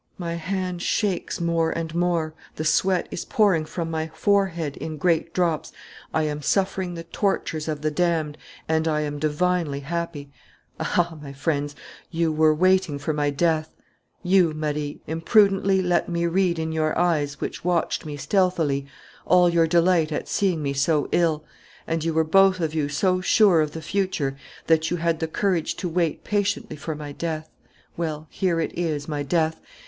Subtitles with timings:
[0.17, 2.33] My hand shakes more and more.
[2.55, 5.71] The sweat is pouring from my forehead in great drops.
[6.11, 10.31] I am suffering the tortures of the damned and I am divinely happy!
[10.79, 11.75] Aha, my friends,
[12.09, 13.75] you were waiting for my death!
[14.23, 18.87] "You, Marie, imprudently let me read in your eyes, which watched me stealthily,
[19.27, 21.43] all your delight at seeing me so ill!
[21.85, 25.27] And you were both of you so sure of the future that you had the
[25.27, 27.51] courage to wait patiently for my death!
[27.95, 29.61] Well, here it is, my death!